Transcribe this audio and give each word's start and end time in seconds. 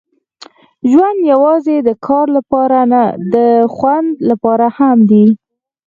ژوند 0.91 1.19
یوازې 1.31 1.75
د 1.87 1.89
کار 2.07 2.27
لپاره 2.37 2.79
نه، 2.93 3.03
د 3.33 3.35
خوند 3.75 4.09
لپاره 4.29 4.67
هم 4.77 4.97
دی. 5.11 5.25